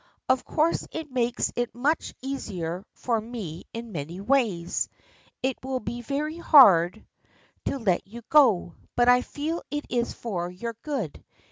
[0.27, 4.89] Of course it makes it much easier for me in many ways.
[5.43, 7.05] It will be very hard
[7.65, 11.23] to let you go, but I feel it is for your good.